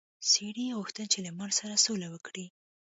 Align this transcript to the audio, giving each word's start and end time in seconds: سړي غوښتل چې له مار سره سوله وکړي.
سړي 0.31 0.65
غوښتل 0.77 1.05
چې 1.13 1.19
له 1.25 1.31
مار 1.37 1.51
سره 1.59 1.81
سوله 1.85 2.07
وکړي. 2.11 2.45